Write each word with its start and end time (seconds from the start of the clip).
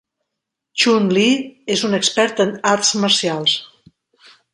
Chun-Li 0.83 1.25
és 1.75 1.83
un 1.89 1.93
expert 1.97 2.41
en 2.47 2.55
arts 2.71 2.95
marcials. 3.05 3.55